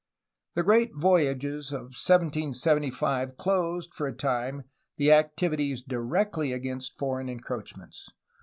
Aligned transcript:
The 0.55 0.63
great 0.63 0.95
voyages 0.95 1.71
of 1.71 1.93
1775 1.93 3.37
closed, 3.37 3.93
for 3.93 4.07
a 4.07 4.11
time, 4.17 4.63
the 4.97 5.11
activities 5.11 5.83
directly 5.83 6.51
against 6.53 6.97
foreign 6.97 7.29
encroachments. 7.29 8.09